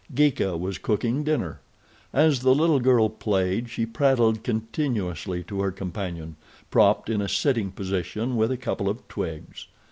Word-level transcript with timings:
Geeka 0.15 0.57
was 0.57 0.79
cooking 0.79 1.23
dinner. 1.23 1.59
As 2.11 2.39
the 2.39 2.55
little 2.55 2.79
girl 2.79 3.07
played 3.07 3.69
she 3.69 3.85
prattled 3.85 4.41
continuously 4.43 5.43
to 5.43 5.61
her 5.61 5.69
companion, 5.71 6.37
propped 6.71 7.07
in 7.07 7.21
a 7.21 7.29
sitting 7.29 7.69
position 7.71 8.35
with 8.35 8.51
a 8.51 8.57
couple 8.57 8.89
of 8.89 9.07
twigs. 9.07 9.67